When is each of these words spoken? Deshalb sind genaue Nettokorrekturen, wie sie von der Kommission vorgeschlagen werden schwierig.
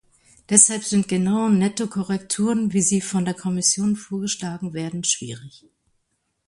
Deshalb 0.49 0.83
sind 0.83 1.07
genaue 1.07 1.51
Nettokorrekturen, 1.51 2.73
wie 2.73 2.81
sie 2.81 3.01
von 3.01 3.23
der 3.23 3.35
Kommission 3.35 3.95
vorgeschlagen 3.95 4.73
werden 4.73 5.03
schwierig. 5.03 5.67